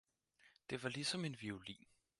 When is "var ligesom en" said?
0.83-1.37